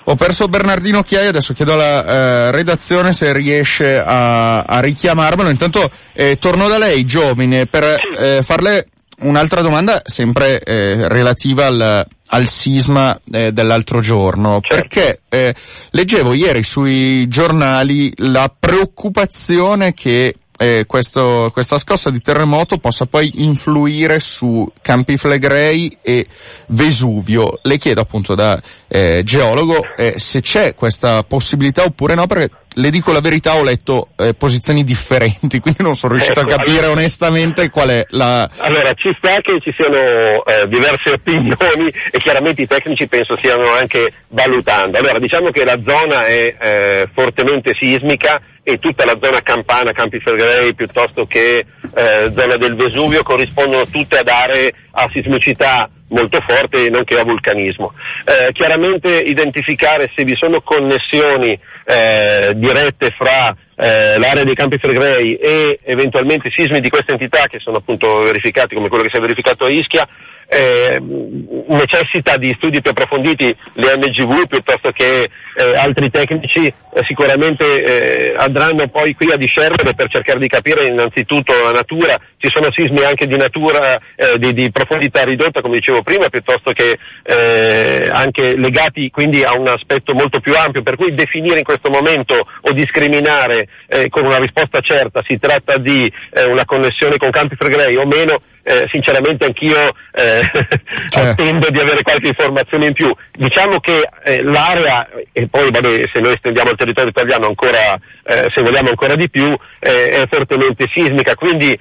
Ho 0.06 0.16
perso 0.16 0.48
Bernardino 0.48 1.04
Chiai, 1.04 1.28
adesso 1.28 1.54
chiedo 1.54 1.74
alla 1.74 2.06
eh, 2.06 2.52
redazione 2.52 3.14
se 3.14 3.32
riesce 3.34 4.00
a, 4.00 4.62
a 4.62 4.80
richiamarmelo. 4.80 5.50
Intanto 5.50 5.90
eh, 6.14 6.38
torno 6.38 6.68
da 6.68 6.78
lei, 6.78 7.06
Giovine, 7.06 7.68
per 7.68 8.00
eh, 8.18 8.42
farle 8.42 8.88
un'altra 9.22 9.62
domanda 9.62 10.02
sempre 10.04 10.60
eh, 10.60 11.08
relativa 11.08 11.68
al, 11.68 12.06
al 12.28 12.48
sisma 12.48 13.20
eh, 13.32 13.52
dell'altro 13.52 14.00
giorno, 14.00 14.60
certo. 14.62 14.76
perché 14.76 15.22
eh, 15.30 15.54
leggevo 15.92 16.34
ieri 16.34 16.64
sui 16.64 17.28
giornali 17.28 18.12
la 18.18 18.52
preoccupazione 18.58 19.94
che 19.94 20.36
eh, 20.62 20.86
questo, 20.86 21.50
questa 21.52 21.80
scossa 21.80 22.12
di 22.12 22.22
terremoto 22.22 22.78
possa 22.78 23.08
poi 23.08 23.44
influire 23.44 24.20
su 24.20 24.72
Campi 24.80 25.18
Flegrei 25.18 25.98
e 26.04 26.28
Vesuvio. 26.68 27.58
Le 27.64 27.80
chiedo 27.80 28.02
appunto 28.02 28.36
da 28.36 28.62
eh, 28.88 29.24
geologo 29.24 29.84
eh, 29.98 30.20
se 30.20 30.42
c'è 30.42 30.76
questa 30.76 31.24
possibilità 31.24 31.84
oppure 31.84 32.14
no, 32.14 32.28
perché 32.28 32.52
le 32.74 32.90
dico 32.90 33.12
la 33.12 33.20
verità, 33.20 33.56
ho 33.56 33.64
letto 33.64 34.10
eh, 34.18 34.34
posizioni 34.34 34.84
differenti, 34.84 35.60
quindi 35.62 35.84
non 35.84 35.96
sono 35.96 36.14
riuscito 36.14 36.42
ecco, 36.42 36.54
a 36.54 36.58
capire 36.58 36.80
allora, 36.80 36.94
onestamente 36.94 37.70
qual 37.70 37.90
è 37.90 38.06
la... 38.10 38.50
Allora, 38.58 38.94
ci 38.94 39.14
sta 39.18 39.40
che 39.42 39.60
ci 39.60 39.74
siano 39.76 40.44
eh, 40.46 40.68
diverse 40.68 41.12
opinioni 41.12 41.92
e 42.12 42.18
chiaramente 42.20 42.62
i 42.62 42.68
tecnici 42.68 43.08
penso 43.08 43.36
stiano 43.38 43.72
anche 43.72 44.12
valutando. 44.30 44.98
Allora, 44.98 45.20
diciamo 45.20 45.50
che 45.50 45.66
la 45.66 45.80
zona 45.86 46.26
è 46.26 46.56
eh, 46.60 47.10
fortemente 47.14 47.72
sismica 47.80 48.42
e 48.64 48.78
tutta 48.78 49.06
la 49.06 49.18
zona 49.22 49.42
campana, 49.42 49.92
Campi 49.92 50.20
Flegrei 50.20 50.76
piuttosto 50.76 51.26
che 51.26 51.66
eh, 51.96 52.32
zona 52.36 52.58
del 52.58 52.76
Vesuvio 52.76 53.24
corrispondono 53.24 53.88
tutte 53.88 54.20
ad 54.20 54.28
aree 54.28 54.72
a 54.92 55.10
sismicità 55.10 55.90
molto 56.12 56.40
forte 56.46 56.86
e 56.86 56.90
nonché 56.90 57.18
a 57.18 57.24
vulcanismo. 57.24 57.94
Eh, 58.26 58.52
chiaramente 58.52 59.18
identificare 59.26 60.12
se 60.16 60.24
vi 60.24 60.36
sono 60.36 60.62
connessioni 60.62 61.58
eh, 61.86 62.54
dirette 62.56 63.12
fra 63.18 63.56
eh, 63.76 64.18
l'area 64.18 64.44
dei 64.44 64.56
Campi 64.56 64.78
Flegrei 64.78 65.36
e 65.36 65.80
eventualmente 65.84 66.50
sismi 66.54 66.80
di 66.80 66.90
questa 66.90 67.14
entità 67.14 67.48
che 67.48 67.60
sono 67.60 67.78
appunto 67.78 68.22
verificati 68.22 68.76
come 68.76 68.88
quello 68.88 69.04
che 69.04 69.10
si 69.12 69.18
è 69.18 69.22
verificato 69.22 69.66
a 69.66 69.70
Ischia 69.70 70.08
eh, 70.54 71.00
necessita 71.00 72.36
di 72.36 72.54
studi 72.58 72.82
più 72.82 72.92
approfonditi, 72.92 73.56
le 73.76 73.96
MGV 73.96 74.48
piuttosto 74.48 74.92
che 74.92 75.30
eh, 75.56 75.78
altri 75.78 76.10
tecnici 76.10 76.68
eh, 76.68 76.74
sicuramente 77.08 77.84
eh, 77.84 78.36
andranno 78.38 78.86
poi 78.88 79.14
qui 79.14 79.32
a 79.32 79.38
discernere 79.38 79.94
per 79.94 80.10
cercare 80.10 80.40
di 80.40 80.48
capire 80.48 80.88
innanzitutto 80.88 81.54
la 81.54 81.72
natura, 81.72 82.20
ci 82.36 82.50
sono 82.54 82.68
sismi 82.70 83.02
anche 83.02 83.28
di 83.28 83.38
natura 83.38 83.98
eh, 84.16 84.38
di, 84.38 84.52
di, 84.52 84.72
profondità 84.72 85.24
ridotta 85.24 85.62
come 85.62 85.78
dicevo 85.78 86.02
prima 86.02 86.28
piuttosto 86.28 86.72
che 86.72 86.98
eh, 87.24 88.10
anche 88.12 88.58
legati 88.58 89.10
quindi 89.10 89.44
a 89.44 89.54
un 89.54 89.70
aspetto 89.70 90.14
molto 90.14 90.42
più 90.42 90.54
ampio. 90.54 90.84
Per 90.84 90.98
cui 90.98 91.14
definire 91.14 91.60
in 91.60 91.64
questo 91.64 91.90
momento 91.90 92.36
o 92.36 92.74
discriminare 92.74 93.68
con 94.10 94.26
una 94.26 94.38
risposta 94.38 94.80
certa 94.82 95.22
si 95.26 95.38
tratta 95.38 95.78
di 95.78 96.12
una 96.48 96.66
connessione 96.66 97.18
con 97.18 97.30
Campi 97.30 97.56
Flegrei 97.56 97.96
o 97.96 98.06
meno 98.06 98.42
eh, 98.64 98.88
sinceramente 98.92 99.46
anch'io 99.46 99.94
eh, 100.14 100.42
certo. 101.10 101.20
attendo 101.20 101.70
di 101.70 101.80
avere 101.80 102.02
qualche 102.02 102.28
informazione 102.28 102.88
in 102.88 102.94
più. 102.94 103.14
Diciamo 103.32 103.80
che 103.80 104.08
eh, 104.24 104.44
l'area, 104.44 105.08
e 105.32 105.48
poi 105.48 105.72
vabbè, 105.72 105.96
se 106.14 106.20
noi 106.22 106.34
estendiamo 106.34 106.72
il 106.72 106.78
territorio 106.78 107.10
italiano 107.10 107.48
ancora, 107.48 107.96
eh, 108.24 108.48
se 108.54 108.62
vogliamo 108.62 108.90
ancora 108.90 109.16
di 109.16 109.30
più, 109.30 109.48
eh, 109.80 110.10
è 110.10 110.28
fortemente 110.30 110.86
sismica, 110.94 111.36
quindi 111.36 111.78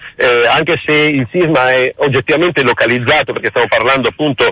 anche 0.49 0.75
se 0.85 0.97
il 0.97 1.27
sisma 1.31 1.71
è 1.71 1.93
oggettivamente 1.97 2.63
localizzato, 2.63 3.33
perché 3.33 3.49
stiamo 3.49 3.69
parlando 3.69 4.09
appunto 4.09 4.51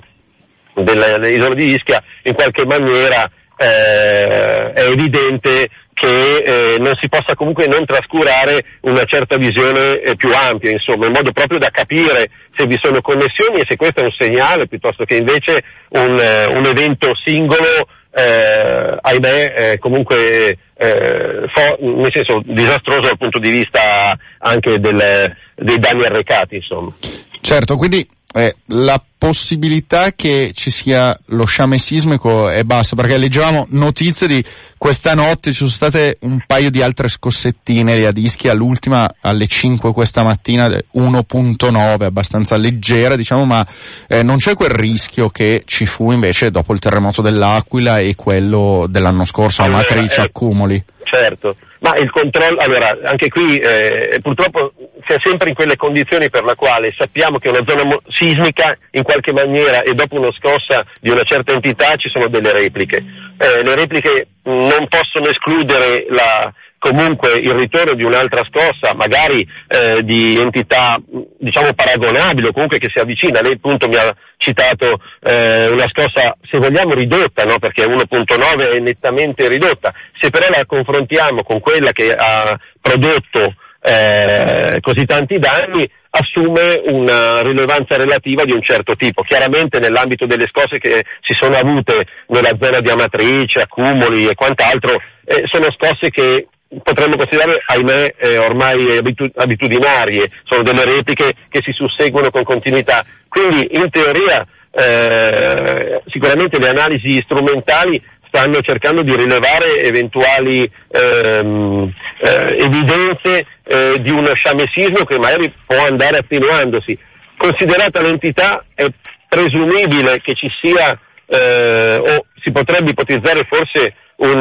dell'isola 0.75 1.55
di 1.55 1.75
Ischia, 1.75 2.03
in 2.23 2.35
qualche 2.35 2.65
maniera 2.65 3.31
è 3.57 4.73
evidente 4.77 5.69
che 5.99 6.37
eh, 6.37 6.79
non 6.79 6.95
si 7.01 7.09
possa 7.09 7.35
comunque 7.35 7.67
non 7.67 7.85
trascurare 7.85 8.65
una 8.83 9.05
certa 9.05 9.37
visione 9.37 10.01
eh, 10.01 10.15
più 10.15 10.31
ampia, 10.33 10.71
insomma, 10.71 11.07
in 11.07 11.13
modo 11.13 11.33
proprio 11.33 11.59
da 11.59 11.71
capire 11.71 12.31
se 12.57 12.67
vi 12.67 12.79
sono 12.81 13.01
connessioni 13.01 13.59
e 13.59 13.67
se 13.69 13.77
questo 13.77 14.01
è 14.01 14.05
un 14.05 14.15
segnale 14.17 14.69
piuttosto 14.69 15.05
che 15.05 15.17
invece 15.17 15.63
un, 15.91 16.17
eh, 16.17 16.47
un 16.47 16.65
evento 16.65 17.11
singolo, 17.25 17.89
eh, 18.13 18.97
ahimè, 19.01 19.55
eh, 19.57 19.79
comunque 19.79 20.57
eh, 20.77 21.45
fo- 21.53 21.79
nel 21.81 22.13
senso 22.13 22.43
disastroso 22.45 23.01
dal 23.01 23.19
punto 23.19 23.41
di 23.41 23.51
vista 23.51 24.17
anche 24.39 24.79
del, 24.79 25.35
dei 25.57 25.79
danni 25.79 26.05
arrecati, 26.05 26.57
insomma. 26.57 26.95
Certo, 27.41 27.77
quindi 27.77 28.07
eh, 28.35 28.57
la 28.67 29.03
possibilità 29.17 30.13
che 30.13 30.53
ci 30.55 30.71
sia 30.71 31.19
lo 31.27 31.45
sciame 31.45 31.79
sismico 31.79 32.49
è 32.49 32.63
bassa, 32.63 32.95
perché 32.95 33.17
leggevamo 33.17 33.67
notizie 33.71 34.29
di 34.29 34.45
questa 34.77 35.15
notte, 35.15 35.51
ci 35.51 35.57
sono 35.59 35.71
state 35.71 36.19
un 36.21 36.41
paio 36.47 36.71
di 36.71 36.83
altre 36.83 37.09
scossettine 37.09 38.07
a 38.07 38.13
dischi, 38.13 38.49
all'ultima 38.49 39.13
alle 39.23 39.47
5 39.47 39.93
questa 39.93 40.23
mattina 40.23 40.69
1.9, 40.69 42.05
abbastanza 42.05 42.57
leggera 42.57 43.17
diciamo, 43.17 43.45
ma 43.45 43.67
eh, 44.07 44.23
non 44.23 44.37
c'è 44.37 44.55
quel 44.55 44.71
rischio 44.71 45.31
che 45.31 45.63
ci 45.65 45.87
fu 45.87 46.13
invece 46.13 46.51
dopo 46.51 46.75
il 46.75 46.79
terremoto 46.79 47.23
dell'Aquila 47.23 47.97
e 47.97 48.15
quello 48.15 48.87
dell'anno 48.89 49.25
scorso, 49.25 49.63
a 49.63 49.69
matrice 49.69 50.21
eh, 50.21 50.25
accumuli. 50.25 50.85
Certo, 51.11 51.57
ma 51.81 51.97
il 51.97 52.11
controllo, 52.11 52.59
allora 52.59 52.99
anche 53.03 53.29
qui 53.29 53.57
eh, 53.57 54.19
purtroppo 54.21 54.75
si 55.07 55.15
è 55.15 55.17
sempre 55.23 55.49
in 55.49 55.55
quelle 55.55 55.75
condizioni 55.75 56.29
per 56.29 56.45
la 56.45 56.55
quale 56.55 56.93
sappiamo 56.95 57.39
che 57.39 57.49
una 57.49 57.65
zona 57.67 57.85
mo- 57.85 58.03
sismica 58.09 58.77
in 58.91 59.03
qualche 59.03 59.33
maniera 59.33 59.81
e 59.81 59.95
dopo 59.95 60.17
una 60.17 60.31
scossa 60.33 60.85
di 61.01 61.09
una 61.09 61.23
certa 61.23 61.55
entità 61.55 61.97
ci 61.97 62.11
sono 62.11 62.29
delle 62.29 62.53
repliche. 62.53 63.03
Eh, 63.39 63.63
le 63.63 63.75
repliche 63.75 64.29
non 64.43 64.89
possono 64.89 65.29
escludere 65.29 66.07
la, 66.09 66.53
comunque 66.79 67.33
il 67.39 67.53
ritorno 67.53 67.95
di 67.95 68.05
un'altra 68.05 68.43
scossa, 68.49 68.95
magari 68.95 69.47
eh, 69.67 70.03
di 70.03 70.39
entità 70.39 70.97
diciamo 71.39 71.73
paragonabile 71.75 72.49
o 72.49 72.53
comunque 72.53 72.79
che 72.79 72.89
si 72.93 73.01
avvicina. 73.01 73.41
Lei 73.41 73.55
appunto 73.55 73.89
mi 73.89 73.97
ha 73.97 74.15
citato 74.37 75.01
eh, 75.21 75.69
una 75.69 75.87
scossa, 75.89 76.37
se 76.49 76.59
vogliamo, 76.59 76.95
ridotta, 76.95 77.45
no? 77.45 77.59
perché 77.59 77.85
1.9 77.85 78.77
è 78.77 78.79
nettamente 78.79 79.49
ridotta. 79.49 79.93
Se 80.19 80.31
però 80.31 80.47
la 80.49 80.65
confrontiamo 80.65 81.43
con 81.43 81.61
quella 81.61 81.93
che 81.93 82.13
ha 82.13 82.59
prodotto 82.81 83.55
eh, 83.81 84.79
così 84.81 85.05
tanti 85.05 85.39
danni, 85.39 85.89
assume 86.19 86.83
una 86.87 87.43
rilevanza 87.43 87.97
relativa 87.97 88.45
di 88.45 88.53
un 88.53 88.63
certo 88.63 88.95
tipo. 88.95 89.23
Chiaramente 89.23 89.79
nell'ambito 89.79 90.27
delle 90.27 90.49
scosse 90.49 90.79
che 90.79 91.05
si 91.21 91.35
sono 91.35 91.57
avute 91.57 92.07
nella 92.29 92.57
zona 92.59 92.81
di 92.81 92.91
Amatrice, 92.91 93.61
accumuli 93.61 94.27
e 94.27 94.35
quant'altro, 94.35 95.01
eh, 95.25 95.45
sono 95.47 95.69
scosse 95.73 96.11
che 96.11 96.49
potremmo 96.83 97.17
considerare, 97.17 97.63
ahimè, 97.65 98.15
eh, 98.19 98.39
ormai 98.39 98.99
abitu- 98.99 99.33
abitudinarie, 99.37 100.29
sono 100.45 100.63
delle 100.63 100.85
repliche 100.85 101.33
che 101.49 101.61
si 101.63 101.73
susseguono 101.73 102.31
con 102.31 102.43
continuità. 102.43 103.05
Quindi 103.29 103.69
in 103.73 103.89
teoria 103.91 104.47
eh, 104.71 106.03
sicuramente 106.07 106.59
le 106.59 106.69
analisi 106.69 107.21
strumentali 107.25 108.01
stanno 108.29 108.61
cercando 108.61 109.03
di 109.03 109.15
rilevare 109.15 109.83
eventuali 109.83 110.71
ehm, 110.91 111.93
eh, 112.21 112.65
evidenze 112.65 113.47
eh, 113.65 114.01
di 114.01 114.11
uno 114.11 114.35
sciamesismo 114.35 115.05
che 115.05 115.19
magari 115.19 115.53
può 115.67 115.85
andare 115.85 116.19
attenuandosi. 116.19 116.97
Considerata 117.37 118.01
l'entità 118.01 118.65
è 118.75 118.87
presumibile 119.29 120.21
che 120.21 120.35
ci 120.35 120.49
sia 120.63 120.99
eh, 121.27 121.97
o 121.97 122.27
si 122.43 122.51
potrebbe 122.53 122.91
ipotizzare 122.91 123.45
forse 123.49 123.95
un, 124.17 124.41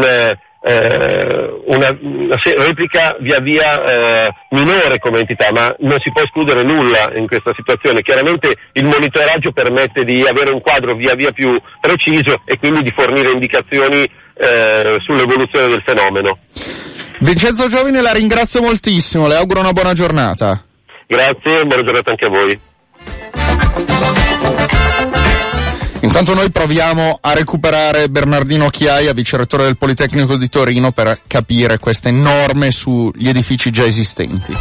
eh, 0.67 1.61
una, 1.65 1.97
una, 2.01 2.35
replica 2.57 3.15
via 3.19 3.39
via 3.39 3.83
eh, 3.83 4.29
minore 4.49 4.99
come 4.99 5.19
entità, 5.19 5.49
ma 5.51 5.73
non 5.79 5.97
si 6.03 6.11
può 6.11 6.21
escludere 6.21 6.63
nulla 6.63 7.09
in 7.15 7.27
questa 7.27 7.53
situazione. 7.55 8.01
Chiaramente 8.01 8.53
il 8.73 8.83
monitoraggio 8.83 9.51
permette 9.51 10.03
di 10.03 10.27
avere 10.27 10.51
un 10.51 10.59
quadro 10.59 10.95
via 10.95 11.15
via 11.15 11.31
più 11.31 11.57
preciso 11.79 12.41
e 12.45 12.57
quindi 12.57 12.81
di 12.81 12.91
fornire 12.95 13.31
indicazioni 13.31 14.03
eh, 14.03 14.97
sull'evoluzione 15.05 15.69
del 15.69 15.83
fenomeno. 15.85 16.37
Vincenzo 17.19 17.67
Giovine 17.67 18.01
la 18.01 18.11
ringrazio 18.11 18.61
moltissimo, 18.61 19.27
le 19.27 19.35
auguro 19.35 19.61
una 19.61 19.71
buona 19.71 19.93
giornata. 19.93 20.63
Grazie, 21.07 21.63
buona 21.63 21.83
giornata 21.83 22.11
anche 22.11 22.25
a 22.25 22.29
voi. 22.29 23.96
Intanto 26.01 26.33
noi 26.33 26.51
proviamo 26.51 27.17
a 27.19 27.33
recuperare 27.33 28.09
Bernardino 28.09 28.69
Chiaia, 28.69 29.13
vicerettore 29.13 29.63
del 29.63 29.77
Politecnico 29.77 30.37
di 30.37 30.47
Torino, 30.49 30.91
per 30.91 31.21
capire 31.27 31.79
queste 31.79 32.11
norme 32.11 32.71
sugli 32.71 33.27
edifici 33.27 33.71
già 33.71 33.85
esistenti. 33.85 34.53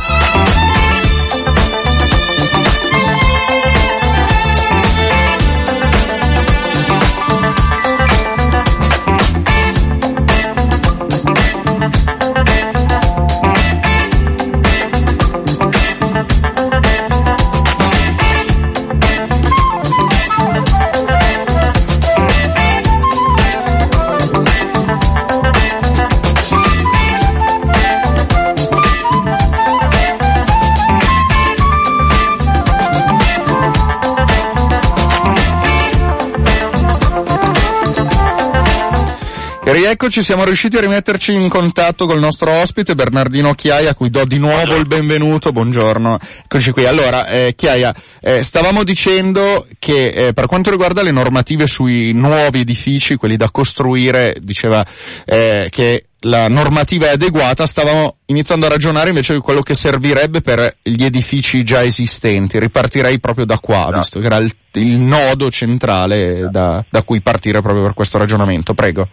Rieccoci, 39.76 40.22
siamo 40.22 40.44
riusciti 40.44 40.78
a 40.78 40.80
rimetterci 40.80 41.34
in 41.34 41.48
contatto 41.48 42.06
col 42.06 42.18
nostro 42.18 42.50
ospite 42.50 42.94
Bernardino 42.94 43.52
Chiaia, 43.52 43.90
a 43.90 43.94
cui 43.94 44.08
do 44.08 44.24
di 44.24 44.38
nuovo 44.38 44.74
il 44.74 44.86
benvenuto, 44.86 45.52
buongiorno. 45.52 46.18
Eccoci 46.44 46.70
qui. 46.70 46.86
Allora, 46.86 47.26
eh, 47.26 47.54
Chiaia, 47.54 47.94
eh, 48.20 48.42
stavamo 48.42 48.84
dicendo 48.84 49.66
che 49.78 50.08
eh, 50.08 50.32
per 50.32 50.46
quanto 50.46 50.70
riguarda 50.70 51.02
le 51.02 51.10
normative 51.10 51.66
sui 51.66 52.12
nuovi 52.12 52.60
edifici, 52.60 53.16
quelli 53.16 53.36
da 53.36 53.50
costruire, 53.50 54.36
diceva 54.40 54.84
eh, 55.26 55.68
che 55.70 56.06
la 56.20 56.48
normativa 56.48 57.06
è 57.06 57.10
adeguata, 57.10 57.66
stavamo 57.66 58.16
iniziando 58.26 58.66
a 58.66 58.70
ragionare 58.70 59.10
invece 59.10 59.34
di 59.34 59.40
quello 59.40 59.60
che 59.60 59.74
servirebbe 59.74 60.40
per 60.40 60.76
gli 60.82 61.04
edifici 61.04 61.62
già 61.62 61.84
esistenti. 61.84 62.58
Ripartirei 62.58 63.20
proprio 63.20 63.44
da 63.44 63.58
qua, 63.58 63.84
no. 63.90 63.98
visto 63.98 64.20
che 64.20 64.26
era 64.26 64.38
il, 64.38 64.50
il 64.72 64.96
nodo 64.96 65.50
centrale 65.50 66.48
da, 66.50 66.84
da 66.88 67.02
cui 67.02 67.20
partire 67.20 67.60
proprio 67.60 67.82
per 67.82 67.94
questo 67.94 68.16
ragionamento. 68.16 68.72
Prego. 68.72 69.08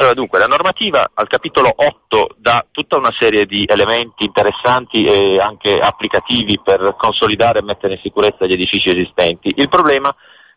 Allora, 0.00 0.14
dunque, 0.14 0.38
la 0.38 0.46
normativa 0.46 1.10
al 1.12 1.28
capitolo 1.28 1.70
8 1.76 2.36
dà 2.38 2.64
tutta 2.70 2.96
una 2.96 3.14
serie 3.18 3.44
di 3.44 3.66
elementi 3.66 4.24
interessanti 4.24 5.04
e 5.04 5.38
anche 5.38 5.78
applicativi 5.78 6.58
per 6.58 6.94
consolidare 6.96 7.58
e 7.58 7.62
mettere 7.62 7.92
in 7.92 8.00
sicurezza 8.02 8.46
gli 8.46 8.54
edifici 8.54 8.88
esistenti. 8.88 9.52
Il 9.56 9.68
problema, 9.68 10.10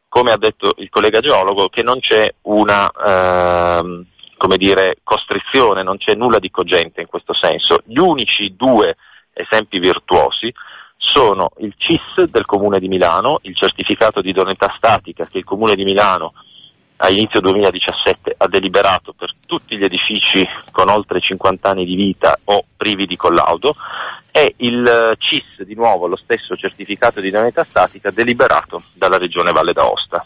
come 0.08 0.32
ha 0.32 0.38
detto 0.38 0.72
il 0.78 0.90
collega 0.90 1.20
geologo, 1.20 1.66
è 1.66 1.70
che 1.70 1.84
non 1.84 2.00
c'è 2.00 2.26
una, 2.44 2.90
ehm, 2.90 4.06
dire, 4.56 5.00
costrizione, 5.04 5.84
non 5.84 5.98
c'è 5.98 6.14
nulla 6.14 6.40
di 6.40 6.50
cogente 6.50 7.02
in 7.02 7.08
questo 7.08 7.34
senso. 7.34 7.82
Gli 7.84 7.98
unici 7.98 8.56
due 8.56 8.96
esempi 9.34 9.78
virtuosi 9.78 10.54
sono 10.96 11.52
il 11.58 11.74
CIS 11.76 12.30
del 12.30 12.46
Comune 12.46 12.80
di 12.80 12.88
Milano, 12.88 13.40
il 13.42 13.58
certificato 13.58 14.22
di 14.22 14.30
idoneità 14.30 14.74
statica 14.78 15.26
che 15.26 15.40
il 15.40 15.44
Comune 15.44 15.76
di 15.76 15.84
Milano 15.84 16.32
a 17.04 17.10
inizio 17.10 17.42
2017 17.42 18.36
ha 18.38 18.48
deliberato 18.48 19.12
per 19.12 19.34
tutti 19.46 19.78
gli 19.78 19.84
edifici 19.84 20.48
con 20.72 20.88
oltre 20.88 21.20
50 21.20 21.70
anni 21.70 21.84
di 21.84 21.96
vita 21.96 22.40
o 22.46 22.64
privi 22.78 23.06
di 23.06 23.18
collaudo 23.18 23.76
e 24.32 24.54
il 24.60 24.88
eh, 24.88 25.16
CIS, 25.18 25.64
di 25.66 25.76
nuovo 25.76 26.08
lo 26.08 26.16
stesso 26.16 26.56
certificato 26.56 27.20
di 27.20 27.28
idoneità 27.28 27.66
statica, 27.66 28.10
deliberato 28.10 28.82
dalla 28.96 29.18
Regione 29.18 29.52
Valle 29.52 29.74
d'Aosta. 29.74 30.26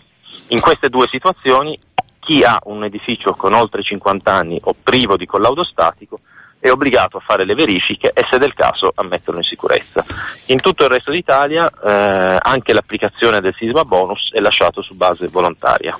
In 0.49 0.61
queste 0.61 0.89
due 0.89 1.07
situazioni 1.09 1.77
chi 2.19 2.43
ha 2.43 2.59
un 2.65 2.83
edificio 2.83 3.33
con 3.33 3.53
oltre 3.53 3.81
50 3.81 4.31
anni 4.31 4.59
o 4.63 4.75
privo 4.81 5.17
di 5.17 5.25
collaudo 5.25 5.63
statico 5.63 6.19
è 6.60 6.70
obbligato 6.70 7.17
a 7.17 7.20
fare 7.20 7.46
le 7.46 7.54
verifiche 7.54 8.12
e 8.13 8.26
se 8.30 8.38
del 8.38 8.54
caso 8.54 8.91
a 8.93 9.04
metterlo 9.04 9.39
in 9.39 9.46
sicurezza. 9.46 10.04
In 10.48 10.60
tutto 10.60 10.86
il 10.86 10.89
resto 10.89 11.12
d'Italia 11.12 11.70
eh, 11.70 12.38
anche 12.39 12.74
l'applicazione 12.74 13.39
del 13.41 13.54
sisma 13.58 13.84
bonus 13.84 14.32
è 14.34 14.39
lasciato 14.39 14.82
su 14.82 14.96
base 14.96 15.28
volontaria. 15.28 15.98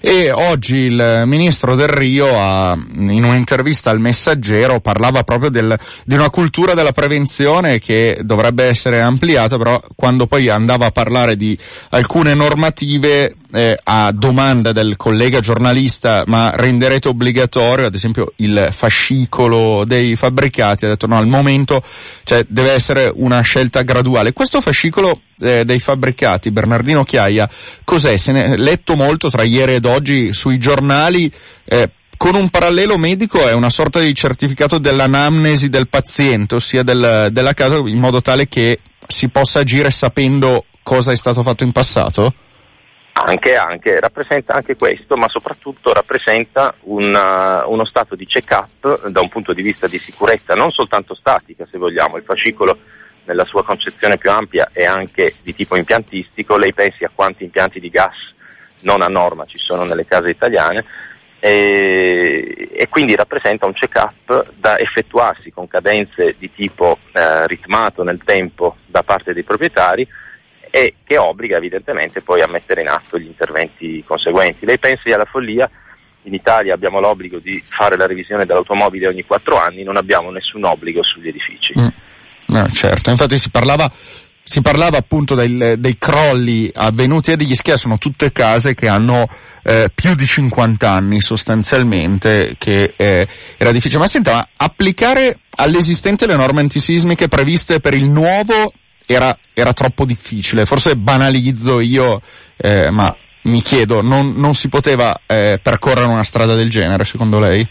E 0.00 0.30
oggi 0.30 0.78
il 0.78 1.22
ministro 1.26 1.74
Del 1.74 1.88
Rio 1.88 2.26
ha, 2.38 2.72
in 2.72 3.24
un'intervista 3.24 3.90
al 3.90 4.00
Messaggero 4.00 4.80
parlava 4.80 5.22
proprio 5.22 5.50
del, 5.50 5.78
di 6.04 6.14
una 6.14 6.30
cultura 6.30 6.74
della 6.74 6.92
prevenzione 6.92 7.78
che 7.78 8.20
dovrebbe 8.22 8.64
essere 8.64 9.00
ampliata, 9.00 9.56
però 9.56 9.80
quando 9.94 10.26
poi 10.26 10.48
andava 10.48 10.86
a 10.86 10.90
parlare 10.90 11.36
di 11.36 11.56
alcune 11.90 12.34
normative 12.34 13.34
eh, 13.52 13.78
a 13.82 14.12
domanda 14.12 14.72
del 14.72 14.96
collega 14.96 15.40
giornalista 15.40 16.22
ma 16.26 16.50
renderete 16.54 17.08
obbligatorio 17.08 17.86
ad 17.86 17.94
esempio 17.94 18.32
il 18.36 18.68
fascicolo 18.70 19.84
dei 20.00 20.16
fabbricati 20.16 20.84
ha 20.84 20.88
detto 20.88 21.06
no 21.06 21.16
al 21.16 21.26
momento 21.26 21.82
cioè, 22.24 22.44
deve 22.48 22.72
essere 22.72 23.10
una 23.14 23.40
scelta 23.40 23.82
graduale 23.82 24.32
questo 24.32 24.60
fascicolo 24.60 25.20
eh, 25.40 25.64
dei 25.64 25.78
fabbricati 25.78 26.50
Bernardino 26.50 27.04
Chiaia 27.04 27.48
cos'è? 27.84 28.16
se 28.16 28.32
ne 28.32 28.44
è 28.44 28.56
letto 28.56 28.94
molto 28.94 29.28
tra 29.30 29.44
ieri 29.44 29.74
ed 29.74 29.84
oggi 29.84 30.32
sui 30.32 30.58
giornali 30.58 31.30
eh, 31.64 31.90
con 32.20 32.34
un 32.34 32.50
parallelo 32.50 32.98
medico 32.98 33.48
è 33.48 33.54
una 33.54 33.70
sorta 33.70 33.98
di 33.98 34.14
certificato 34.14 34.76
dell'anamnesi 34.76 35.70
del 35.70 35.88
paziente, 35.88 36.56
ossia 36.56 36.82
del, 36.82 37.28
della 37.32 37.54
casa, 37.54 37.76
in 37.76 37.96
modo 37.96 38.20
tale 38.20 38.46
che 38.46 38.80
si 39.06 39.30
possa 39.30 39.60
agire 39.60 39.90
sapendo 39.90 40.66
cosa 40.82 41.12
è 41.12 41.16
stato 41.16 41.42
fatto 41.42 41.64
in 41.64 41.72
passato? 41.72 42.34
Anche, 43.30 43.54
anche, 43.54 44.00
rappresenta 44.00 44.54
anche 44.54 44.74
questo, 44.76 45.16
ma 45.16 45.28
soprattutto 45.28 45.92
rappresenta 45.92 46.74
una, 46.80 47.64
uno 47.66 47.84
stato 47.84 48.16
di 48.16 48.26
check-up 48.26 49.06
da 49.06 49.20
un 49.20 49.28
punto 49.28 49.52
di 49.52 49.62
vista 49.62 49.86
di 49.86 49.98
sicurezza, 49.98 50.54
non 50.54 50.72
soltanto 50.72 51.14
statica 51.14 51.64
se 51.70 51.78
vogliamo, 51.78 52.16
il 52.16 52.24
fascicolo 52.24 52.76
nella 53.26 53.44
sua 53.44 53.62
concezione 53.62 54.18
più 54.18 54.30
ampia 54.30 54.70
è 54.72 54.84
anche 54.84 55.32
di 55.44 55.54
tipo 55.54 55.76
impiantistico, 55.76 56.56
lei 56.56 56.74
pensi 56.74 57.04
a 57.04 57.10
quanti 57.14 57.44
impianti 57.44 57.78
di 57.78 57.88
gas 57.88 58.16
non 58.80 59.00
a 59.00 59.06
norma 59.06 59.44
ci 59.44 59.58
sono 59.58 59.84
nelle 59.84 60.06
case 60.06 60.30
italiane. 60.30 60.84
E, 61.42 62.68
e 62.72 62.88
quindi 62.88 63.14
rappresenta 63.14 63.64
un 63.64 63.72
check-up 63.72 64.50
da 64.56 64.76
effettuarsi 64.76 65.50
con 65.52 65.68
cadenze 65.68 66.34
di 66.36 66.52
tipo 66.52 66.98
eh, 67.12 67.46
ritmato 67.46 68.02
nel 68.02 68.20
tempo 68.22 68.76
da 68.84 69.02
parte 69.02 69.32
dei 69.32 69.44
proprietari 69.44 70.06
e 70.70 70.94
che 71.04 71.18
obbliga 71.18 71.56
evidentemente 71.56 72.22
poi 72.22 72.42
a 72.42 72.48
mettere 72.48 72.82
in 72.82 72.88
atto 72.88 73.18
gli 73.18 73.26
interventi 73.26 74.02
conseguenti. 74.06 74.64
Lei 74.64 74.78
pensi 74.78 75.10
alla 75.10 75.24
follia? 75.24 75.68
In 76.24 76.34
Italia 76.34 76.74
abbiamo 76.74 77.00
l'obbligo 77.00 77.38
di 77.38 77.62
fare 77.66 77.96
la 77.96 78.06
revisione 78.06 78.44
dell'automobile 78.44 79.08
ogni 79.08 79.24
quattro 79.24 79.56
anni, 79.56 79.82
non 79.82 79.96
abbiamo 79.96 80.30
nessun 80.30 80.64
obbligo 80.64 81.02
sugli 81.02 81.28
edifici. 81.28 81.72
Mm. 81.78 81.86
No, 82.48 82.68
certo, 82.68 83.10
infatti 83.10 83.38
si 83.38 83.48
parlava 83.48 83.90
si 84.42 84.62
parlava 84.62 84.96
appunto 84.96 85.36
dei, 85.36 85.78
dei, 85.78 85.96
crolli 85.96 86.70
avvenuti 86.74 87.30
a 87.30 87.36
degli 87.36 87.50
Ischia, 87.50 87.76
sono 87.76 87.98
tutte 87.98 88.32
case 88.32 88.74
che 88.74 88.88
hanno 88.88 89.28
eh, 89.62 89.90
più 89.94 90.14
di 90.14 90.26
50 90.26 90.90
anni 90.90 91.20
sostanzialmente, 91.20 92.56
che 92.58 92.94
eh, 92.96 93.28
era 93.56 93.70
difficile. 93.70 94.00
Ma 94.00 94.08
senta, 94.08 94.32
ma 94.32 94.48
applicare 94.56 95.38
all'esistente 95.56 96.26
le 96.26 96.34
norme 96.34 96.62
antisismiche 96.62 97.28
previste 97.28 97.78
per 97.78 97.94
il 97.94 98.06
nuovo 98.06 98.72
era, 99.14 99.36
era 99.52 99.72
troppo 99.72 100.04
difficile. 100.04 100.64
Forse 100.64 100.96
banalizzo 100.96 101.80
io, 101.80 102.20
eh, 102.56 102.90
ma 102.90 103.14
mi 103.42 103.60
chiedo, 103.60 104.02
non, 104.02 104.34
non 104.36 104.54
si 104.54 104.68
poteva 104.68 105.20
eh, 105.26 105.58
percorrere 105.60 106.06
una 106.06 106.22
strada 106.22 106.54
del 106.54 106.70
genere 106.70 107.04
secondo 107.04 107.40
lei? 107.40 107.66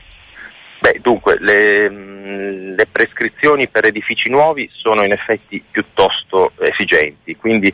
Beh, 0.79 0.99
dunque, 1.01 1.37
le, 1.39 1.89
mm, 1.89 2.75
le, 2.75 2.87
prescrizioni 2.91 3.67
per 3.69 3.85
edifici 3.85 4.29
nuovi 4.29 4.69
sono 4.73 5.03
in 5.03 5.11
effetti 5.11 5.63
piuttosto 5.69 6.51
esigenti, 6.59 7.35
quindi 7.35 7.73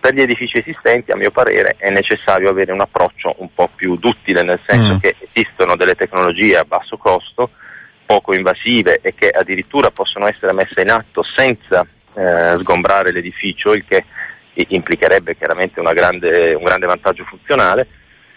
per 0.00 0.12
gli 0.12 0.20
edifici 0.20 0.58
esistenti, 0.58 1.12
a 1.12 1.16
mio 1.16 1.30
parere, 1.30 1.76
è 1.78 1.90
necessario 1.90 2.50
avere 2.50 2.72
un 2.72 2.80
approccio 2.80 3.34
un 3.38 3.48
po' 3.54 3.70
più 3.74 3.96
duttile, 3.96 4.42
nel 4.42 4.60
senso 4.66 4.94
mm. 4.94 4.98
che 4.98 5.14
esistono 5.20 5.76
delle 5.76 5.94
tecnologie 5.94 6.56
a 6.56 6.64
basso 6.64 6.96
costo, 6.96 7.50
poco 8.04 8.34
invasive 8.34 8.98
e 9.00 9.14
che 9.14 9.28
addirittura 9.28 9.90
possono 9.90 10.26
essere 10.26 10.52
messe 10.52 10.82
in 10.82 10.90
atto 10.90 11.22
senza 11.36 11.86
eh, 12.16 12.56
sgombrare 12.58 13.12
l'edificio, 13.12 13.72
il 13.72 13.84
che 13.86 14.04
implicherebbe 14.54 15.36
chiaramente 15.36 15.80
grande, 15.80 16.54
un 16.54 16.62
grande 16.62 16.86
vantaggio 16.86 17.24
funzionale, 17.24 17.86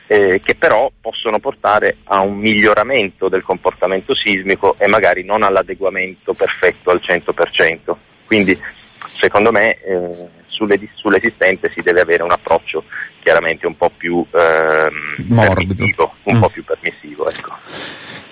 eh, 0.08 0.40
che 0.44 0.56
però 0.56 0.90
possono 1.00 1.40
portare 1.40 1.98
a 2.06 2.22
un 2.22 2.38
miglioramento 2.38 3.28
del 3.30 3.44
comportamento 3.44 4.16
sismico 4.16 4.76
e 4.80 4.88
magari 4.88 5.24
non 5.24 5.44
all'adeguamento 5.44 6.34
perfetto 6.34 6.90
al 6.90 7.02
100%. 7.04 7.96
Quindi 8.26 8.58
secondo 9.00 9.52
me 9.52 9.76
eh, 9.82 10.28
sulle, 10.58 10.80
sull'esistente 10.96 11.72
si 11.74 11.82
deve 11.82 12.02
avere 12.02 12.24
un 12.24 12.32
approccio 12.32 12.84
chiaramente 13.22 13.68
un 13.68 13.78
po' 13.78 13.92
più 13.96 14.26
ehm, 14.32 15.36
permissivo, 15.36 16.14
un 16.24 16.38
mm. 16.38 16.40
po' 16.40 16.50
più 16.50 16.64
permissivo 16.64 17.30
ecco. 17.30 17.54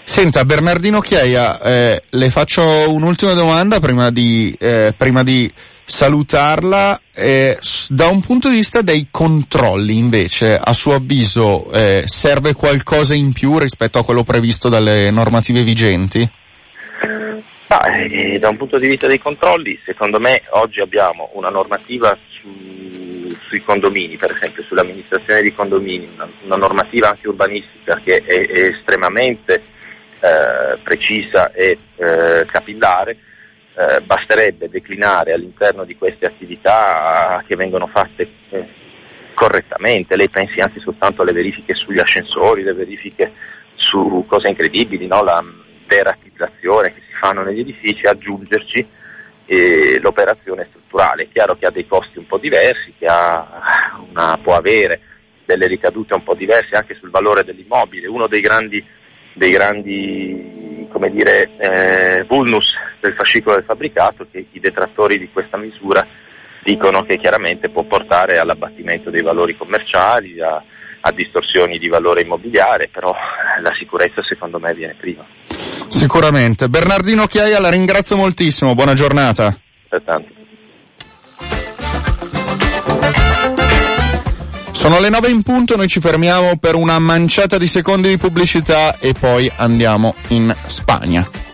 Senta, 0.03 0.45
Bernardino 0.45 0.99
Chiaia, 0.99 1.59
eh, 1.61 2.01
le 2.07 2.29
faccio 2.29 2.91
un'ultima 2.91 3.33
domanda 3.33 3.79
prima 3.79 4.11
di, 4.11 4.55
eh, 4.57 4.93
prima 4.95 5.23
di 5.23 5.51
salutarla. 5.83 6.99
Eh, 7.13 7.57
da 7.89 8.07
un 8.07 8.21
punto 8.21 8.49
di 8.49 8.57
vista 8.57 8.81
dei 8.81 9.07
controlli, 9.09 9.97
invece, 9.97 10.55
a 10.55 10.73
suo 10.73 10.93
avviso, 10.93 11.71
eh, 11.71 12.03
serve 12.05 12.53
qualcosa 12.53 13.15
in 13.15 13.33
più 13.33 13.57
rispetto 13.57 13.97
a 13.97 14.03
quello 14.03 14.23
previsto 14.23 14.69
dalle 14.69 15.09
normative 15.09 15.63
vigenti? 15.63 16.29
Ah, 17.77 17.89
eh, 17.89 18.39
da 18.39 18.47
un 18.47 18.55
punto 18.55 18.77
di 18.77 18.87
vista 18.87 19.05
dei 19.05 19.19
controlli, 19.19 19.77
secondo 19.83 20.17
me 20.17 20.43
oggi 20.51 20.79
abbiamo 20.79 21.31
una 21.33 21.49
normativa 21.49 22.17
su, 22.29 23.35
sui 23.49 23.61
condomini, 23.61 24.15
per 24.15 24.31
esempio 24.31 24.63
sull'amministrazione 24.63 25.41
di 25.41 25.53
condomini, 25.53 26.09
una, 26.13 26.25
una 26.43 26.55
normativa 26.55 27.09
anche 27.09 27.27
urbanistica 27.27 27.99
che 28.01 28.23
è, 28.23 28.47
è 28.47 28.59
estremamente 28.67 29.55
eh, 30.21 30.77
precisa 30.81 31.51
e 31.51 31.77
eh, 31.97 32.45
capillare, 32.45 33.17
eh, 33.75 33.99
basterebbe 33.99 34.69
declinare 34.69 35.33
all'interno 35.33 35.83
di 35.83 35.97
queste 35.97 36.27
attività 36.27 37.43
che 37.45 37.57
vengono 37.57 37.87
fatte 37.87 38.25
eh, 38.51 38.67
correttamente. 39.33 40.15
Lei 40.15 40.29
pensi 40.29 40.61
anche 40.61 40.79
soltanto 40.79 41.23
alle 41.23 41.33
verifiche 41.33 41.73
sugli 41.73 41.99
ascensori, 41.99 42.63
le 42.63 42.73
verifiche 42.73 43.33
su 43.75 44.23
cose 44.25 44.47
incredibili, 44.47 45.07
no? 45.07 45.21
la 45.23 45.43
deratizzazione 46.35 46.93
che 46.93 47.01
si 47.07 47.13
fanno 47.19 47.43
negli 47.43 47.59
edifici, 47.59 48.05
aggiungerci 48.05 48.85
eh, 49.45 49.99
l'operazione 49.99 50.67
strutturale. 50.69 51.23
È 51.23 51.27
chiaro 51.31 51.55
che 51.55 51.65
ha 51.65 51.71
dei 51.71 51.87
costi 51.87 52.17
un 52.19 52.27
po' 52.27 52.37
diversi, 52.37 52.93
che 52.97 53.05
una, 53.05 54.37
può 54.41 54.53
avere 54.53 54.99
delle 55.45 55.67
ricadute 55.67 56.13
un 56.13 56.23
po' 56.23 56.33
diverse 56.35 56.75
anche 56.75 56.95
sul 56.95 57.09
valore 57.09 57.43
dell'immobile. 57.43 58.07
Uno 58.07 58.27
dei 58.27 58.41
grandi 58.41 58.83
dei 59.35 59.51
grandi 59.51 60.87
dire, 61.11 61.49
eh, 61.57 62.23
vulnus 62.23 62.73
del 63.01 63.13
fascicolo 63.13 63.57
del 63.57 63.65
fabbricato 63.65 64.25
che 64.31 64.45
i 64.49 64.59
detrattori 64.61 65.19
di 65.19 65.29
questa 65.31 65.57
misura 65.57 66.07
dicono 66.63 67.03
che 67.03 67.17
chiaramente 67.17 67.69
può 67.69 67.83
portare 67.83 68.37
all'abbattimento 68.37 69.09
dei 69.09 69.21
valori 69.21 69.57
commerciali, 69.57 70.39
a, 70.39 70.63
a 71.01 71.11
distorsioni 71.11 71.77
di 71.77 71.89
valore 71.89 72.21
immobiliare, 72.21 72.87
però 72.91 73.13
la 73.61 73.73
sicurezza 73.77 74.23
secondo 74.23 74.57
me 74.57 74.73
viene 74.73 74.95
prima. 74.97 75.23
Sicuramente. 75.87 76.67
Bernardino 76.67 77.27
Chiaia 77.27 77.59
la 77.59 77.69
ringrazio 77.69 78.15
moltissimo, 78.15 78.75
buona 78.75 78.93
giornata. 78.93 79.57
Sono 84.71 84.99
le 84.99 85.09
9 85.09 85.29
in 85.29 85.41
punto, 85.41 85.75
noi 85.75 85.87
ci 85.87 85.99
fermiamo 85.99 86.57
per 86.57 86.75
una 86.75 86.99
manciata 86.99 87.57
di 87.57 87.65
secondi 87.65 88.09
di 88.09 88.17
pubblicità 88.17 88.97
e 88.99 89.13
poi 89.13 89.51
andiamo 89.55 90.13
in 90.27 90.53
Spagna. 90.65 91.44